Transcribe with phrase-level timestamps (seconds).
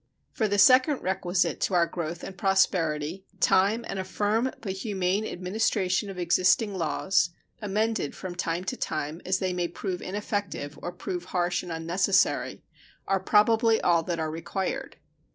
[0.31, 5.27] For the second requisite to our growth and prosperity time and a firm but humane
[5.27, 7.29] administration of existing laws
[7.61, 12.63] (amended from time to time as they may prove ineffective or prove harsh and unnecessary)
[13.07, 14.97] are probably all that are required.